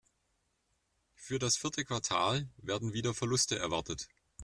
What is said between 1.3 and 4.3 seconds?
das vierte Quartal werden wieder Verluste erwartet.